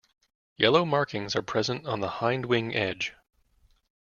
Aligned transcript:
Yellow 0.57 0.83
markings 0.83 1.35
are 1.35 1.43
present 1.43 1.85
on 1.85 1.99
the 1.99 2.09
hindwing 2.09 2.73
edge. 2.73 3.13